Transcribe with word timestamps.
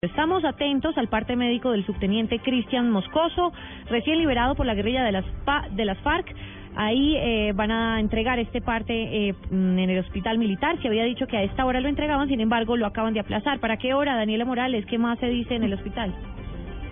Estamos 0.00 0.44
atentos 0.44 0.96
al 0.96 1.08
parte 1.08 1.34
médico 1.34 1.72
del 1.72 1.84
subteniente 1.84 2.38
Cristian 2.38 2.88
Moscoso, 2.88 3.52
recién 3.90 4.18
liberado 4.18 4.54
por 4.54 4.64
la 4.64 4.74
guerrilla 4.74 5.02
de 5.02 5.10
las, 5.10 5.24
de 5.72 5.84
las 5.84 5.98
FARC. 6.02 6.32
Ahí 6.76 7.16
eh, 7.16 7.52
van 7.52 7.72
a 7.72 7.98
entregar 7.98 8.38
este 8.38 8.60
parte 8.60 8.92
eh, 8.92 9.34
en 9.50 9.76
el 9.76 9.98
hospital 9.98 10.38
militar. 10.38 10.80
Se 10.82 10.86
había 10.86 11.02
dicho 11.02 11.26
que 11.26 11.36
a 11.36 11.42
esta 11.42 11.64
hora 11.64 11.80
lo 11.80 11.88
entregaban, 11.88 12.28
sin 12.28 12.40
embargo 12.40 12.76
lo 12.76 12.86
acaban 12.86 13.12
de 13.12 13.18
aplazar. 13.18 13.58
¿Para 13.58 13.76
qué 13.76 13.92
hora, 13.92 14.14
Daniela 14.14 14.44
Morales? 14.44 14.86
¿Qué 14.86 14.98
más 14.98 15.18
se 15.18 15.26
dice 15.26 15.56
en 15.56 15.64
el 15.64 15.74
hospital? 15.74 16.14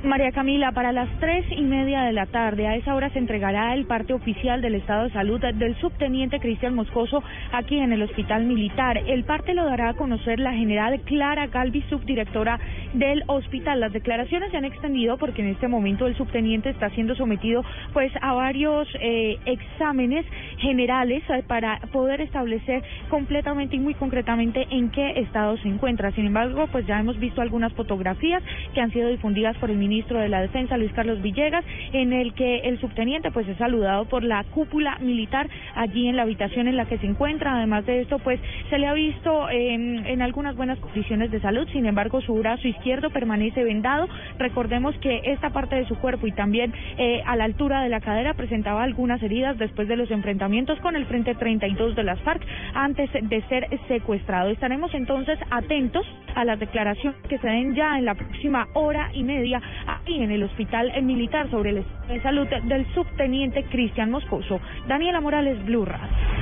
María 0.06 0.30
Camila, 0.30 0.72
para 0.72 0.92
las 0.92 1.08
tres 1.18 1.44
y 1.50 1.62
media 1.62 2.02
de 2.02 2.12
la 2.12 2.26
tarde, 2.26 2.66
a 2.66 2.76
esa 2.76 2.94
hora 2.94 3.10
se 3.10 3.18
entregará 3.18 3.74
el 3.74 3.86
parte 3.86 4.12
oficial 4.12 4.60
del 4.60 4.76
estado 4.76 5.04
de 5.04 5.12
salud 5.12 5.40
del 5.40 5.74
subteniente 5.80 6.38
Cristian 6.38 6.74
Moscoso 6.74 7.22
aquí 7.52 7.78
en 7.78 7.92
el 7.92 8.02
hospital 8.02 8.44
militar. 8.44 8.98
El 8.98 9.24
parte 9.24 9.54
lo 9.54 9.64
dará 9.64 9.90
a 9.90 9.94
conocer 9.94 10.38
la 10.38 10.52
general 10.52 11.00
Clara 11.00 11.46
Galvi, 11.46 11.82
subdirectora 11.88 12.60
del 12.98 13.22
hospital. 13.26 13.80
Las 13.80 13.92
declaraciones 13.92 14.50
se 14.50 14.56
han 14.56 14.64
extendido 14.64 15.18
porque 15.18 15.42
en 15.42 15.48
este 15.48 15.68
momento 15.68 16.06
el 16.06 16.16
subteniente 16.16 16.70
está 16.70 16.88
siendo 16.90 17.14
sometido 17.14 17.62
pues 17.92 18.10
a 18.20 18.32
varios 18.32 18.88
eh, 19.00 19.38
exámenes 19.44 20.24
generales 20.58 21.22
eh, 21.28 21.42
para 21.46 21.78
poder 21.92 22.22
establecer 22.22 22.82
completamente 23.10 23.76
y 23.76 23.80
muy 23.80 23.94
concretamente 23.94 24.66
en 24.70 24.90
qué 24.90 25.20
estado 25.20 25.58
se 25.58 25.68
encuentra. 25.68 26.10
Sin 26.12 26.26
embargo, 26.26 26.66
pues 26.72 26.86
ya 26.86 26.98
hemos 26.98 27.18
visto 27.18 27.42
algunas 27.42 27.72
fotografías 27.74 28.42
que 28.74 28.80
han 28.80 28.90
sido 28.92 29.08
difundidas 29.08 29.56
por 29.58 29.70
el 29.70 29.76
ministro 29.76 30.18
de 30.18 30.28
la 30.28 30.40
Defensa, 30.40 30.78
Luis 30.78 30.92
Carlos 30.92 31.20
Villegas, 31.20 31.64
en 31.92 32.12
el 32.12 32.32
que 32.32 32.60
el 32.60 32.80
subteniente 32.80 33.30
pues 33.30 33.46
es 33.46 33.58
saludado 33.58 34.06
por 34.06 34.24
la 34.24 34.42
cúpula 34.44 34.96
militar 35.00 35.48
allí 35.74 36.08
en 36.08 36.16
la 36.16 36.22
habitación 36.22 36.66
en 36.66 36.76
la 36.76 36.86
que 36.86 36.98
se 36.98 37.06
encuentra. 37.06 37.56
Además 37.56 37.84
de 37.84 38.00
esto, 38.00 38.18
pues 38.20 38.40
se 38.70 38.78
le 38.78 38.86
ha 38.86 38.94
visto 38.94 39.50
en, 39.50 40.06
en 40.06 40.22
algunas 40.22 40.56
buenas 40.56 40.78
condiciones 40.78 41.30
de 41.30 41.40
salud. 41.40 41.68
Sin 41.72 41.84
embargo, 41.84 42.22
su 42.22 42.34
brazo 42.34 42.66
izquierdo 42.66 42.85
permanece 43.10 43.64
vendado. 43.64 44.08
Recordemos 44.38 44.96
que 44.98 45.20
esta 45.24 45.50
parte 45.50 45.76
de 45.76 45.86
su 45.86 45.96
cuerpo 45.96 46.26
y 46.26 46.32
también 46.32 46.72
eh, 46.98 47.22
a 47.26 47.36
la 47.36 47.44
altura 47.44 47.82
de 47.82 47.88
la 47.88 48.00
cadera 48.00 48.34
presentaba 48.34 48.82
algunas 48.82 49.22
heridas 49.22 49.58
después 49.58 49.88
de 49.88 49.96
los 49.96 50.10
enfrentamientos 50.10 50.78
con 50.80 50.96
el 50.96 51.06
Frente 51.06 51.34
32 51.34 51.96
de 51.96 52.04
las 52.04 52.20
FARC 52.20 52.42
antes 52.74 53.10
de 53.12 53.42
ser 53.48 53.68
secuestrado. 53.88 54.50
Estaremos 54.50 54.92
entonces 54.94 55.38
atentos 55.50 56.06
a 56.34 56.44
las 56.44 56.58
declaraciones 56.60 57.20
que 57.28 57.38
se 57.38 57.46
den 57.48 57.74
ya 57.74 57.98
en 57.98 58.04
la 58.04 58.14
próxima 58.14 58.68
hora 58.74 59.10
y 59.12 59.24
media 59.24 59.60
aquí 59.86 60.22
en 60.22 60.30
el 60.30 60.42
Hospital 60.44 60.92
Militar 61.02 61.50
sobre 61.50 61.70
el 61.70 61.78
estado 61.78 61.96
de 62.08 62.22
salud 62.22 62.46
del 62.46 62.86
subteniente 62.94 63.64
Cristian 63.64 64.10
Moscoso. 64.10 64.60
Daniela 64.86 65.20
Morales, 65.20 65.64
Blue 65.64 65.84
Radio. 65.84 66.35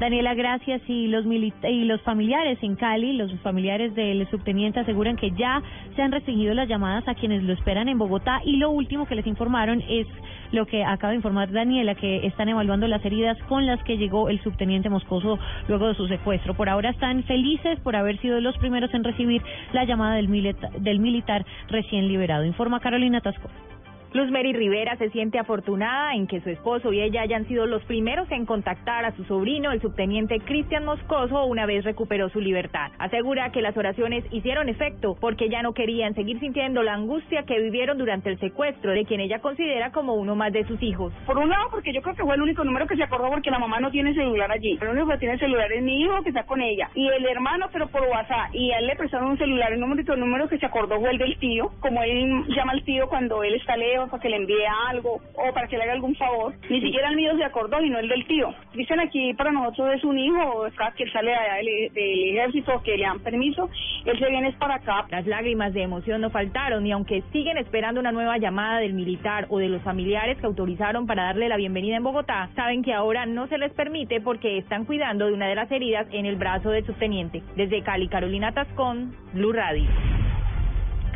Daniela, 0.00 0.34
gracias. 0.34 0.80
Y 0.86 1.08
los, 1.08 1.24
y 1.26 1.84
los 1.84 2.00
familiares 2.02 2.58
en 2.62 2.76
Cali, 2.76 3.14
los 3.14 3.32
familiares 3.40 3.94
del 3.94 4.28
subteniente 4.30 4.80
aseguran 4.80 5.16
que 5.16 5.32
ya 5.32 5.62
se 5.96 6.02
han 6.02 6.12
restringido 6.12 6.54
las 6.54 6.68
llamadas 6.68 7.06
a 7.08 7.14
quienes 7.14 7.42
lo 7.42 7.52
esperan 7.52 7.88
en 7.88 7.98
Bogotá 7.98 8.40
y 8.44 8.56
lo 8.56 8.70
último 8.70 9.06
que 9.06 9.16
les 9.16 9.26
informaron 9.26 9.82
es 9.88 10.06
lo 10.52 10.66
que 10.66 10.84
acaba 10.84 11.10
de 11.10 11.16
informar 11.16 11.50
Daniela, 11.50 11.94
que 11.94 12.26
están 12.26 12.48
evaluando 12.48 12.86
las 12.86 13.04
heridas 13.04 13.36
con 13.48 13.66
las 13.66 13.82
que 13.84 13.98
llegó 13.98 14.28
el 14.28 14.40
subteniente 14.42 14.88
Moscoso 14.88 15.38
luego 15.66 15.88
de 15.88 15.94
su 15.94 16.06
secuestro. 16.06 16.54
Por 16.54 16.68
ahora 16.68 16.90
están 16.90 17.24
felices 17.24 17.78
por 17.80 17.96
haber 17.96 18.18
sido 18.20 18.40
los 18.40 18.56
primeros 18.58 18.92
en 18.94 19.04
recibir 19.04 19.42
la 19.72 19.84
llamada 19.84 20.14
del, 20.14 20.28
del 20.78 21.00
militar 21.00 21.44
recién 21.68 22.08
liberado. 22.08 22.44
Informa 22.44 22.80
Carolina 22.80 23.20
Tasco. 23.20 23.48
Luz 24.14 24.30
Mary 24.30 24.54
Rivera 24.54 24.96
se 24.96 25.10
siente 25.10 25.38
afortunada 25.38 26.14
en 26.14 26.26
que 26.26 26.40
su 26.40 26.48
esposo 26.48 26.94
y 26.94 27.02
ella 27.02 27.20
hayan 27.20 27.46
sido 27.46 27.66
los 27.66 27.84
primeros 27.84 28.30
en 28.30 28.46
contactar 28.46 29.04
a 29.04 29.14
su 29.14 29.24
sobrino, 29.24 29.70
el 29.70 29.82
subteniente 29.82 30.40
Cristian 30.40 30.86
Moscoso, 30.86 31.44
una 31.44 31.66
vez 31.66 31.84
recuperó 31.84 32.30
su 32.30 32.40
libertad. 32.40 32.90
Asegura 32.98 33.52
que 33.52 33.60
las 33.60 33.76
oraciones 33.76 34.24
hicieron 34.30 34.70
efecto 34.70 35.14
porque 35.20 35.50
ya 35.50 35.62
no 35.62 35.74
querían 35.74 36.14
seguir 36.14 36.40
sintiendo 36.40 36.82
la 36.82 36.94
angustia 36.94 37.42
que 37.42 37.60
vivieron 37.60 37.98
durante 37.98 38.30
el 38.30 38.40
secuestro 38.40 38.92
de 38.92 39.04
quien 39.04 39.20
ella 39.20 39.40
considera 39.40 39.92
como 39.92 40.14
uno 40.14 40.34
más 40.34 40.54
de 40.54 40.64
sus 40.64 40.82
hijos. 40.82 41.12
Por 41.26 41.36
un 41.36 41.50
lado, 41.50 41.68
porque 41.70 41.92
yo 41.92 42.00
creo 42.00 42.16
que 42.16 42.22
fue 42.22 42.34
el 42.34 42.40
único 42.40 42.64
número 42.64 42.86
que 42.86 42.96
se 42.96 43.02
acordó 43.02 43.28
porque 43.28 43.50
la 43.50 43.58
mamá 43.58 43.78
no 43.78 43.90
tiene 43.90 44.14
celular 44.14 44.50
allí. 44.50 44.78
El 44.80 44.88
único 44.88 45.08
que 45.08 45.18
tiene 45.18 45.38
celular 45.38 45.70
es 45.70 45.82
mi 45.82 46.00
hijo 46.00 46.22
que 46.22 46.30
está 46.30 46.44
con 46.44 46.62
ella. 46.62 46.88
Y 46.94 47.06
el 47.08 47.26
hermano, 47.26 47.66
pero 47.74 47.88
por 47.88 48.00
WhatsApp. 48.04 48.54
Y 48.54 48.72
a 48.72 48.78
él 48.78 48.86
le 48.86 48.96
prestaron 48.96 49.32
un 49.32 49.38
celular. 49.38 49.70
El 49.70 49.80
número, 49.80 50.14
el 50.14 50.20
número 50.20 50.48
que 50.48 50.56
se 50.56 50.64
acordó 50.64 50.98
fue 50.98 51.10
el 51.10 51.18
del 51.18 51.38
tío. 51.38 51.70
Como 51.80 52.02
él 52.02 52.46
llama 52.48 52.72
al 52.72 52.82
tío 52.84 53.06
cuando 53.08 53.42
él 53.42 53.54
está 53.54 53.76
lejos 53.76 53.97
para 54.06 54.22
que 54.22 54.28
le 54.28 54.36
envíe 54.36 54.64
algo 54.88 55.20
o 55.34 55.52
para 55.52 55.66
que 55.66 55.76
le 55.76 55.84
haga 55.84 55.92
algún 55.92 56.14
favor. 56.14 56.54
Ni 56.70 56.80
siquiera 56.80 57.08
el 57.10 57.16
mío 57.16 57.36
se 57.36 57.44
acordó 57.44 57.80
y 57.82 57.90
no 57.90 57.98
el 57.98 58.08
del 58.08 58.26
tío. 58.26 58.54
Dicen 58.74 59.00
aquí 59.00 59.34
para 59.34 59.50
nosotros 59.50 59.94
es 59.94 60.04
un 60.04 60.18
hijo, 60.18 60.66
que 60.96 61.04
él 61.04 61.12
sale 61.12 61.34
allá 61.34 61.56
del, 61.56 61.92
del, 61.92 62.36
ejército, 62.36 62.82
que 62.82 62.96
le 62.96 63.04
dan 63.04 63.20
permiso, 63.20 63.68
él 64.04 64.18
se 64.18 64.30
viene 64.30 64.52
para 64.58 64.76
acá. 64.76 65.06
Las 65.10 65.26
lágrimas 65.26 65.72
de 65.72 65.82
emoción 65.82 66.20
no 66.20 66.30
faltaron 66.30 66.86
y 66.86 66.92
aunque 66.92 67.22
siguen 67.32 67.58
esperando 67.58 68.00
una 68.00 68.12
nueva 68.12 68.38
llamada 68.38 68.78
del 68.80 68.94
militar 68.94 69.46
o 69.50 69.58
de 69.58 69.68
los 69.68 69.82
familiares 69.82 70.38
que 70.38 70.46
autorizaron 70.46 71.06
para 71.06 71.24
darle 71.24 71.48
la 71.48 71.56
bienvenida 71.56 71.96
en 71.96 72.02
Bogotá, 72.02 72.50
saben 72.54 72.82
que 72.82 72.92
ahora 72.92 73.26
no 73.26 73.46
se 73.48 73.58
les 73.58 73.72
permite 73.72 74.20
porque 74.20 74.58
están 74.58 74.84
cuidando 74.84 75.26
de 75.26 75.32
una 75.32 75.48
de 75.48 75.54
las 75.54 75.70
heridas 75.70 76.06
en 76.12 76.26
el 76.26 76.36
brazo 76.36 76.70
del 76.70 76.86
subteniente. 76.86 77.42
Desde 77.56 77.82
Cali, 77.82 78.08
Carolina 78.08 78.52
Tascón, 78.52 79.14
Blue 79.32 79.52
Radio. 79.52 80.17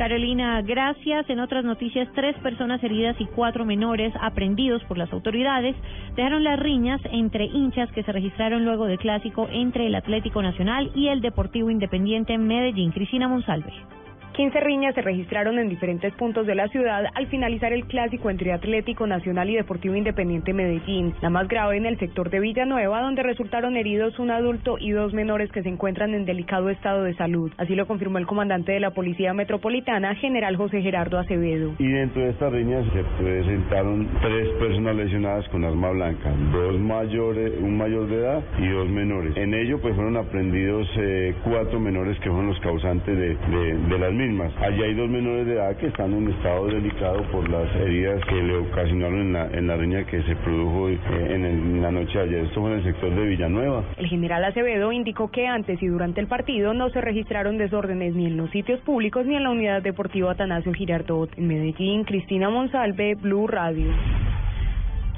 Carolina, 0.03 0.61
gracias. 0.63 1.31
En 1.31 1.39
otras 1.39 1.65
noticias, 1.65 2.09
tres 2.13 2.37
personas 2.39 2.83
heridas 2.83 3.15
y 3.21 3.27
cuatro 3.27 3.65
menores 3.65 4.13
aprendidos 4.21 4.83
por 4.89 4.99
las 4.99 5.13
autoridades 5.13 5.77
dejaron 6.17 6.43
las 6.43 6.59
riñas 6.59 7.01
entre 7.13 7.45
hinchas 7.45 7.89
que 7.93 8.03
se 8.03 8.11
registraron 8.11 8.65
luego 8.65 8.87
del 8.87 8.99
clásico 8.99 9.47
entre 9.53 9.87
el 9.87 9.95
Atlético 9.95 10.43
Nacional 10.43 10.91
y 10.97 11.07
el 11.07 11.21
Deportivo 11.21 11.71
Independiente 11.71 12.37
Medellín. 12.37 12.91
Cristina 12.91 13.29
Monsalve. 13.29 14.02
15 14.35 14.61
riñas 14.61 14.95
se 14.95 15.03
registraron 15.03 15.59
en 15.59 15.69
diferentes 15.69 16.15
puntos 16.15 16.47
de 16.47 16.55
la 16.55 16.69
ciudad 16.69 17.05
al 17.15 17.27
finalizar 17.27 17.73
el 17.73 17.85
clásico 17.85 18.31
entre 18.31 18.53
Atlético 18.53 19.07
Nacional 19.07 19.51
y 19.51 19.57
Deportivo 19.57 19.95
Independiente 19.95 20.55
Medellín. 20.55 21.15
La 21.21 21.29
más 21.29 21.49
grave 21.49 21.77
en 21.77 21.85
el 21.85 21.99
sector 21.99 22.31
de 22.31 22.41
Villanueva, 22.41 23.03
donde 23.03 23.23
resultaron 23.23 23.77
heridos 23.77 24.19
un 24.19 24.31
adulto 24.31 24.77
y 24.79 24.93
dos 24.93 25.13
menores 25.13 25.53
que 25.53 25.63
se 25.63 25.69
encuentran 25.69 26.15
en 26.15 26.25
delicado 26.25 26.71
estado 26.71 27.03
de 27.03 27.15
salud. 27.15 27.53
Así 27.59 27.75
lo 27.75 27.87
confirmó 27.87 28.19
el 28.19 28.27
comandante 28.27 28.73
de 28.73 28.81
la 28.81 28.93
Policía 28.93 29.35
Metropolitana, 29.35 30.15
general 30.15 30.57
José 30.57 30.81
Gerardo 30.81 31.19
Acevedo. 31.19 31.75
Y 31.79 31.89
dentro 31.89 32.23
de 32.23 32.31
estas 32.31 32.53
riñas 32.53 32.87
se 32.93 33.05
presentaron 33.23 34.09
tres 34.23 34.49
personas 34.59 34.97
lesionadas 34.97 35.47
con 35.51 35.65
arma 35.65 35.91
blanca, 35.91 36.33
dos 36.53 36.81
mayores, 36.81 37.53
un 37.61 37.77
mayor 37.77 38.09
de 38.09 38.17
edad 38.17 38.43
y 38.59 38.69
dos 38.69 38.89
menores. 38.89 39.37
En 39.37 39.53
ello 39.53 39.79
pues 39.81 39.95
fueron 39.95 40.17
aprendidos 40.17 40.89
eh, 40.97 41.35
cuatro 41.45 41.79
menores 41.79 42.19
que 42.21 42.31
fueron 42.31 42.49
los 42.49 42.61
causantes 42.61 43.17
de, 43.19 43.99
las 43.99 44.13
Allí 44.23 44.81
hay 44.81 44.95
dos 44.95 45.11
menores 45.11 45.47
de 45.47 45.55
edad 45.55 45.77
que 45.79 45.89
están 45.89 46.13
en 46.13 46.29
estado 46.31 46.69
delicado 46.69 47.25
por 47.33 47.49
las 47.51 47.75
heridas 47.75 48.25
que 48.27 48.37
le 48.37 48.57
ocasionaron 48.57 49.19
en 49.19 49.33
la, 49.33 49.47
en 49.47 49.67
la 49.67 49.77
riña 49.77 50.05
que 50.05 50.23
se 50.23 50.37
produjo 50.37 50.89
eh, 50.91 50.99
en, 51.29 51.83
la 51.83 51.91
noche 51.91 52.19
de 52.19 52.25
ayer. 52.25 52.45
Esto 52.45 52.61
fue 52.61 52.71
en 52.71 52.79
el 52.79 52.85
sector 52.85 53.13
de 53.13 53.21
Villanueva. 53.21 53.83
El 53.97 54.07
general 54.07 54.45
Acevedo 54.45 54.93
indicó 54.93 55.29
que 55.33 55.49
antes 55.49 55.83
y 55.83 55.89
durante 55.89 56.21
el 56.21 56.29
partido 56.29 56.73
no 56.73 56.89
se 56.91 57.01
registraron 57.01 57.59
desórdenes 57.59 58.15
ni 58.15 58.27
en 58.27 58.37
los 58.37 58.49
sitios 58.51 58.79
públicos 58.83 59.27
ni 59.27 59.35
en 59.35 59.43
la 59.43 59.51
unidad 59.51 59.83
deportiva 59.83 60.31
Atanasio 60.31 60.73
Girardot. 60.73 61.37
En 61.37 61.49
Medellín, 61.49 62.05
Cristina 62.05 62.49
Monsalve, 62.49 63.17
Blue 63.17 63.49
Radio. 63.49 63.91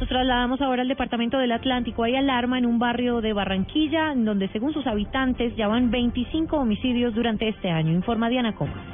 Nos 0.01 0.09
trasladamos 0.09 0.63
ahora 0.63 0.81
al 0.81 0.89
departamento 0.89 1.37
del 1.37 1.53
Atlántico. 1.53 2.05
Hay 2.05 2.17
alarma 2.17 2.57
en 2.57 2.65
un 2.65 2.79
barrio 2.79 3.21
de 3.21 3.35
Barranquilla, 3.35 4.15
donde 4.17 4.49
según 4.49 4.73
sus 4.73 4.87
habitantes 4.87 5.55
ya 5.57 5.69
van 5.69 5.91
25 5.91 6.57
homicidios 6.57 7.15
durante 7.15 7.49
este 7.49 7.69
año, 7.69 7.93
informa 7.93 8.31
Diana 8.31 8.55
Comas. 8.55 8.94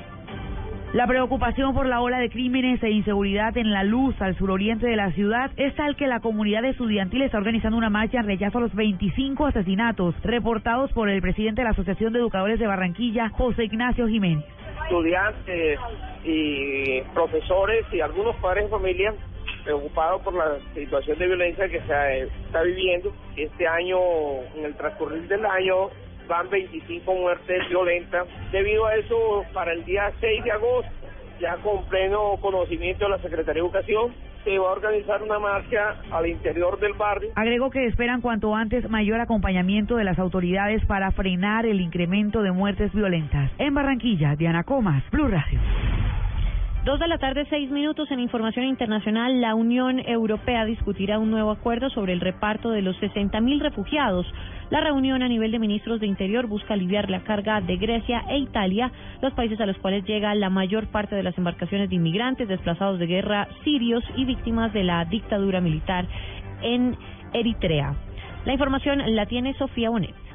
La 0.93 1.07
preocupación 1.07 1.73
por 1.73 1.87
la 1.87 2.01
ola 2.01 2.19
de 2.19 2.31
crímenes 2.31 2.83
e 2.83 2.91
inseguridad 2.91 3.57
en 3.57 3.71
la 3.71 3.85
luz 3.85 4.21
al 4.21 4.37
suroriente 4.37 4.89
de 4.89 4.97
la 4.97 5.13
ciudad 5.13 5.53
es 5.57 5.73
tal 5.77 5.95
que 5.95 6.09
la 6.09 6.19
comunidad 6.19 6.65
estudiantil 6.65 7.23
está 7.23 7.39
organizando 7.39 7.79
una 7.79 7.91
marcha 7.91 8.19
en 8.19 8.27
rechazo 8.27 8.59
a 8.59 8.63
los 8.63 8.75
25 8.75 9.47
asesinatos 9.47 10.17
reportados 10.25 10.93
por 10.93 11.09
el 11.09 11.23
presidente 11.23 11.61
de 11.61 11.67
la 11.67 11.71
Asociación 11.71 12.13
de 12.13 12.19
Educadores 12.19 12.59
de 12.59 12.67
Barranquilla, 12.67 13.29
José 13.29 13.67
Ignacio 13.67 14.09
Jiménez. 14.09 14.45
Estudiantes 14.83 15.79
y 16.25 17.03
profesores 17.15 17.87
y 17.93 18.01
algunos 18.01 18.35
padres 18.37 18.65
de 18.65 18.71
familia 18.71 19.15
preocupado 19.63 20.19
por 20.23 20.35
la 20.35 20.59
situación 20.75 21.17
de 21.21 21.27
violencia 21.27 21.69
que 21.69 21.81
se 21.83 22.23
está 22.23 22.63
viviendo. 22.63 23.13
Este 23.37 23.65
año, 23.69 23.97
en 24.57 24.65
el 24.65 24.75
transcurrir 24.75 25.29
del 25.29 25.47
año, 25.47 25.91
van 26.31 26.49
25 26.49 27.13
muertes 27.13 27.69
violentas. 27.69 28.27
Debido 28.53 28.87
a 28.87 28.95
eso, 28.95 29.45
para 29.53 29.73
el 29.73 29.85
día 29.85 30.13
6 30.21 30.45
de 30.45 30.53
agosto, 30.53 30.91
ya 31.41 31.57
con 31.57 31.85
pleno 31.87 32.37
conocimiento 32.41 33.05
de 33.05 33.11
la 33.11 33.19
Secretaría 33.19 33.61
de 33.63 33.69
Educación, 33.69 34.15
se 34.45 34.57
va 34.59 34.69
a 34.69 34.73
organizar 34.73 35.23
una 35.23 35.39
marcha 35.39 35.97
al 36.11 36.27
interior 36.27 36.79
del 36.79 36.95
barrio. 36.95 37.31
Agregó 37.35 37.69
que 37.71 37.87
esperan 37.87 38.21
cuanto 38.21 38.55
antes 38.55 38.89
mayor 38.89 39.21
acompañamiento 39.21 39.97
de 39.97 40.05
las 40.05 40.19
autoridades 40.19 40.85
para 40.87 41.11
frenar 41.11 41.67
el 41.67 41.81
incremento 41.81 42.43
de 42.43 42.53
muertes 42.53 42.93
violentas. 42.95 43.51
En 43.59 43.75
Barranquilla, 43.75 44.37
Diana 44.37 44.63
Comas, 44.63 45.03
Blue 45.11 45.29
Radio. 45.29 45.61
Dos 46.91 46.99
de 46.99 47.07
la 47.07 47.19
tarde, 47.19 47.47
seis 47.49 47.71
minutos 47.71 48.11
en 48.11 48.19
información 48.19 48.67
internacional. 48.67 49.41
La 49.41 49.55
Unión 49.55 50.01
Europea 50.01 50.65
discutirá 50.65 51.21
un 51.21 51.31
nuevo 51.31 51.53
acuerdo 51.53 51.89
sobre 51.89 52.13
el 52.13 52.21
reparto 52.21 52.71
de 52.71 52.83
los 52.83 52.97
60.000 52.97 53.61
refugiados. 53.61 54.27
La 54.71 54.81
reunión 54.81 55.23
a 55.23 55.29
nivel 55.29 55.53
de 55.53 55.61
ministros 55.61 56.01
de 56.01 56.09
Interior 56.09 56.49
busca 56.49 56.75
aliviar 56.75 57.09
la 57.09 57.23
carga 57.23 57.61
de 57.61 57.77
Grecia 57.77 58.25
e 58.29 58.39
Italia, 58.39 58.91
los 59.23 59.33
países 59.35 59.61
a 59.61 59.67
los 59.67 59.79
cuales 59.79 60.05
llega 60.05 60.35
la 60.35 60.51
mayor 60.51 60.89
parte 60.89 61.15
de 61.15 61.23
las 61.23 61.39
embarcaciones 61.39 61.91
de 61.91 61.95
inmigrantes, 61.95 62.49
desplazados 62.49 62.99
de 62.99 63.07
guerra, 63.07 63.47
sirios 63.63 64.03
y 64.17 64.25
víctimas 64.25 64.73
de 64.73 64.83
la 64.83 65.05
dictadura 65.05 65.61
militar 65.61 66.09
en 66.61 66.97
Eritrea. 67.33 67.95
La 68.47 68.53
información 68.53 69.15
la 69.15 69.27
tiene 69.27 69.55
Sofía 69.55 69.91
Bonet. 69.91 70.30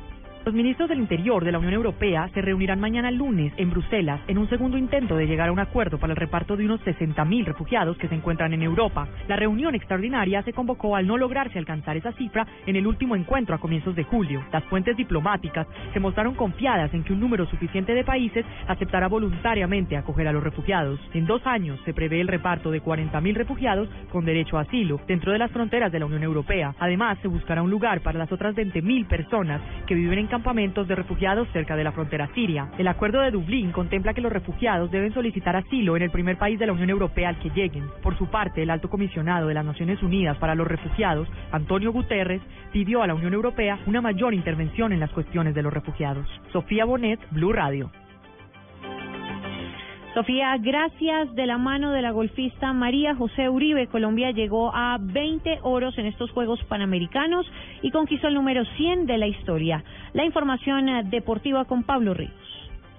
Los 0.45 0.53
ministros 0.53 0.87
del 0.87 0.99
Interior 0.99 1.43
de 1.43 1.51
la 1.51 1.57
Unión 1.57 1.73
Europea 1.73 2.29
se 2.35 2.39
reunirán 2.39 2.79
mañana 2.79 3.09
lunes 3.09 3.51
en 3.57 3.71
Bruselas 3.71 4.21
en 4.27 4.37
un 4.37 4.47
segundo 4.47 4.77
intento 4.77 5.15
de 5.15 5.25
llegar 5.25 5.49
a 5.49 5.51
un 5.51 5.57
acuerdo 5.57 5.97
para 5.97 6.13
el 6.13 6.17
reparto 6.17 6.55
de 6.55 6.65
unos 6.65 6.79
60.000 6.81 7.45
refugiados 7.45 7.97
que 7.97 8.07
se 8.07 8.13
encuentran 8.13 8.53
en 8.53 8.61
Europa. 8.61 9.07
La 9.27 9.37
reunión 9.37 9.73
extraordinaria 9.73 10.43
se 10.43 10.53
convocó 10.53 10.95
al 10.95 11.07
no 11.07 11.17
lograrse 11.17 11.57
alcanzar 11.57 11.97
esa 11.97 12.11
cifra 12.11 12.45
en 12.67 12.75
el 12.75 12.85
último 12.85 13.15
encuentro 13.15 13.55
a 13.55 13.57
comienzos 13.57 13.95
de 13.95 14.03
julio. 14.03 14.45
Las 14.53 14.63
fuentes 14.65 14.95
diplomáticas 14.95 15.65
se 15.93 15.99
mostraron 15.99 16.35
confiadas 16.35 16.93
en 16.93 17.03
que 17.03 17.13
un 17.13 17.21
número 17.21 17.47
suficiente 17.47 17.95
de 17.95 18.03
países 18.03 18.45
aceptará 18.67 19.07
voluntariamente 19.07 19.97
acoger 19.97 20.27
a 20.27 20.31
los 20.31 20.43
refugiados. 20.43 20.99
En 21.15 21.25
dos 21.25 21.41
años 21.47 21.79
se 21.85 21.93
prevé 21.95 22.21
el 22.21 22.27
reparto 22.27 22.69
de 22.69 22.83
40.000 22.83 23.33
refugiados 23.33 23.89
con 24.11 24.25
derecho 24.25 24.59
a 24.59 24.61
asilo 24.61 25.01
dentro 25.07 25.31
de 25.31 25.39
las 25.39 25.49
fronteras 25.49 25.91
de 25.91 25.97
la 25.97 26.05
Unión 26.05 26.21
Europea. 26.21 26.75
Además, 26.77 27.17
se 27.23 27.29
buscará 27.29 27.63
un 27.63 27.71
lugar 27.71 28.01
para 28.01 28.19
las 28.19 28.31
otras 28.31 28.53
20.000 28.53 29.07
personas 29.07 29.59
que 29.87 29.95
viven 29.95 30.19
en 30.19 30.34
campamentos 30.35 30.85
de 30.85 30.95
refugiados 30.95 31.47
cerca 31.53 31.77
de 31.77 31.85
la 31.85 31.93
frontera 31.93 32.27
siria. 32.35 32.69
El 32.77 32.89
acuerdo 32.89 33.21
de 33.21 33.31
Dublín 33.31 33.71
contempla 33.71 34.13
que 34.13 34.19
los 34.19 34.33
refugiados 34.33 34.91
deben 34.91 35.13
solicitar 35.13 35.55
asilo 35.55 35.95
en 35.95 36.03
el 36.03 36.11
primer 36.11 36.37
país 36.37 36.59
de 36.59 36.65
la 36.65 36.73
Unión 36.73 36.89
Europea 36.89 37.29
al 37.29 37.39
que 37.39 37.51
lleguen. 37.51 37.85
Por 38.03 38.17
su 38.17 38.27
parte, 38.27 38.61
el 38.61 38.69
alto 38.69 38.89
comisionado 38.89 39.47
de 39.47 39.53
las 39.53 39.63
Naciones 39.63 40.03
Unidas 40.03 40.35
para 40.37 40.53
los 40.53 40.67
Refugiados, 40.67 41.29
Antonio 41.53 41.93
Guterres, 41.93 42.41
pidió 42.73 43.01
a 43.01 43.07
la 43.07 43.15
Unión 43.15 43.33
Europea 43.33 43.79
una 43.85 44.01
mayor 44.01 44.33
intervención 44.33 44.91
en 44.91 44.99
las 44.99 45.11
cuestiones 45.11 45.55
de 45.55 45.61
los 45.61 45.71
refugiados. 45.71 46.27
Sofía 46.51 46.83
Bonet, 46.83 47.21
Blue 47.31 47.53
Radio. 47.53 47.89
Sofía, 50.15 50.55
gracias 50.61 51.35
de 51.35 51.45
la 51.45 51.57
mano 51.57 51.91
de 51.91 52.01
la 52.01 52.11
golfista 52.11 52.71
María 52.71 53.15
José 53.15 53.49
Uribe, 53.49 53.87
Colombia 53.87 54.31
llegó 54.31 54.73
a 54.73 54.97
20 54.97 55.59
oros 55.61 55.97
en 55.97 56.05
estos 56.05 56.31
Juegos 56.31 56.63
Panamericanos 56.69 57.45
y 57.81 57.91
conquistó 57.91 58.29
el 58.29 58.35
número 58.35 58.63
100 58.77 59.07
de 59.07 59.17
la 59.17 59.27
historia. 59.27 59.83
La 60.13 60.23
información 60.23 61.09
deportiva 61.09 61.65
con 61.65 61.83
Pablo 61.83 62.13
Ríos. 62.13 62.54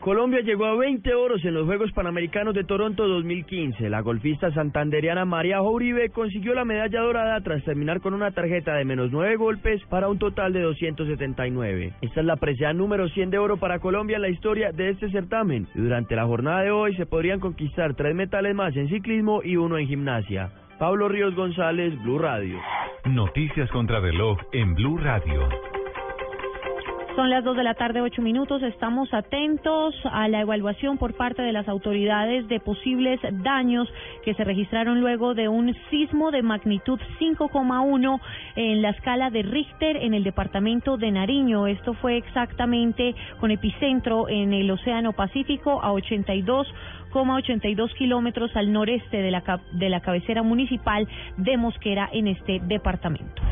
Colombia 0.07 0.41
llegó 0.41 0.67
a 0.67 0.77
20 0.77 1.15
oros 1.17 1.45
en 1.45 1.53
los 1.53 1.67
Juegos 1.67 1.91
Panamericanos 1.91 2.55
de 2.55 2.63
Toronto 2.63 3.09
2015. 3.09 3.91
La 3.91 4.03
golfista 4.03 4.53
santanderiana 4.53 5.25
María 5.25 5.61
Uribe 5.61 6.11
consiguió 6.11 6.55
la 6.55 6.65
medalla 6.65 7.01
dorada 7.01 7.41
tras 7.41 7.65
terminar 7.65 8.01
con 8.01 8.15
una 8.15 8.31
tarjeta 8.31 8.75
de 8.75 8.85
menos 8.85 9.11
9 9.11 9.35
golpes 9.35 9.83
para 9.91 10.07
un 10.07 10.21
total 10.21 10.53
de 10.53 10.61
279. 10.61 11.95
Esta 12.03 12.21
es 12.21 12.25
la 12.25 12.37
preciada 12.37 12.73
número 12.73 13.09
100 13.09 13.31
de 13.31 13.39
oro 13.39 13.57
para 13.57 13.81
Colombia 13.81 14.15
en 14.15 14.23
la 14.23 14.29
historia 14.29 14.71
de 14.71 14.91
este 14.91 15.11
certamen. 15.11 15.67
Durante 15.75 16.15
la 16.15 16.25
jornada 16.25 16.63
de 16.63 16.71
hoy 16.71 16.95
se 16.95 17.07
podrían 17.07 17.41
conquistar 17.41 17.95
tres 17.95 18.15
metales 18.15 18.55
más 18.55 18.77
en 18.77 18.89
ciclismo 18.89 19.43
y 19.43 19.57
uno 19.57 19.77
en 19.77 19.89
gimnasia. 19.89 20.53
Pablo 20.79 21.09
Ríos 21.09 21.35
González, 21.35 22.01
Blue 22.05 22.21
Radio. 22.21 22.61
Noticias 23.07 23.69
contra 23.73 23.99
reloj 23.99 24.39
en 24.53 24.73
Blue 24.77 24.99
Radio. 24.99 25.49
Son 27.17 27.31
las 27.31 27.43
dos 27.43 27.57
de 27.57 27.65
la 27.65 27.73
tarde, 27.73 28.03
ocho 28.03 28.21
minutos. 28.21 28.63
Estamos 28.63 29.15
atentos 29.15 29.95
a 30.05 30.29
la 30.29 30.43
evaluación 30.43 30.99
por 30.99 31.15
parte 31.15 31.41
de 31.41 31.51
las 31.51 31.67
autoridades 31.67 32.47
de 32.47 32.61
posibles 32.61 33.19
daños 33.43 33.89
que 34.23 34.35
se 34.35 34.45
registraron 34.45 35.01
luego 35.01 35.33
de 35.33 35.49
un 35.49 35.75
sismo 35.89 36.31
de 36.31 36.43
magnitud 36.43 37.01
5,1 37.19 38.21
en 38.57 38.83
la 38.83 38.91
escala 38.91 39.31
de 39.31 39.45
Richter 39.45 39.97
en 39.97 40.13
el 40.13 40.25
departamento 40.25 40.99
de 40.99 41.11
Nariño. 41.11 41.67
Esto 41.67 41.95
fue 41.95 42.19
exactamente 42.19 43.15
con 43.41 43.51
epicentro 43.51 44.29
en 44.29 44.53
el 44.53 44.71
Océano 44.71 45.15
Pacífico 45.15 45.83
a 45.83 45.93
82,82 45.93 47.95
kilómetros 47.95 48.55
al 48.55 48.71
noreste 48.71 49.23
de 49.23 49.31
la, 49.31 49.63
de 49.73 49.89
la 49.89 50.01
cabecera 50.01 50.43
municipal 50.43 51.09
de 51.39 51.57
Mosquera 51.57 52.11
en 52.13 52.29
este 52.29 52.61
departamento. 52.63 53.46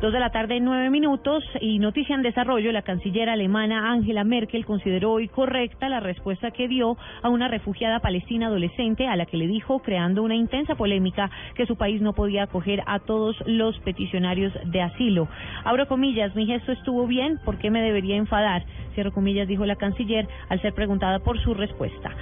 Dos 0.00 0.12
de 0.12 0.20
la 0.20 0.30
tarde, 0.30 0.60
nueve 0.60 0.90
minutos 0.90 1.42
y 1.60 1.80
noticia 1.80 2.14
en 2.14 2.22
desarrollo. 2.22 2.70
La 2.70 2.82
canciller 2.82 3.28
alemana 3.28 3.90
Angela 3.90 4.22
Merkel 4.22 4.64
consideró 4.64 5.10
hoy 5.10 5.26
correcta 5.26 5.88
la 5.88 5.98
respuesta 5.98 6.52
que 6.52 6.68
dio 6.68 6.96
a 7.20 7.28
una 7.28 7.48
refugiada 7.48 7.98
palestina 7.98 8.46
adolescente 8.46 9.08
a 9.08 9.16
la 9.16 9.26
que 9.26 9.36
le 9.36 9.48
dijo, 9.48 9.80
creando 9.80 10.22
una 10.22 10.36
intensa 10.36 10.76
polémica, 10.76 11.32
que 11.56 11.66
su 11.66 11.74
país 11.74 12.00
no 12.00 12.12
podía 12.12 12.44
acoger 12.44 12.80
a 12.86 13.00
todos 13.00 13.42
los 13.44 13.76
peticionarios 13.80 14.52
de 14.66 14.82
asilo. 14.82 15.26
Abro 15.64 15.88
comillas, 15.88 16.32
mi 16.36 16.46
gesto 16.46 16.70
estuvo 16.70 17.08
bien, 17.08 17.40
¿por 17.44 17.58
qué 17.58 17.68
me 17.72 17.82
debería 17.82 18.14
enfadar? 18.14 18.62
Cierro 18.94 19.10
comillas, 19.12 19.48
dijo 19.48 19.66
la 19.66 19.74
canciller 19.74 20.28
al 20.48 20.62
ser 20.62 20.74
preguntada 20.74 21.18
por 21.18 21.40
su 21.40 21.54
respuesta. 21.54 22.14